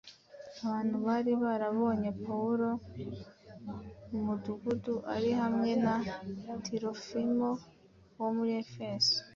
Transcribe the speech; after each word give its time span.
Abantu 0.63 0.95
bari 1.05 1.31
barabonye 1.43 2.09
Pawulo 2.23 2.69
mu 4.09 4.19
mudugudu 4.25 4.95
ari 5.15 5.29
hamwe 5.41 5.69
na 5.85 5.95
Tirofimo 6.65 7.49
wo 8.19 8.29
muri 8.35 8.53
Efeso, 8.65 9.17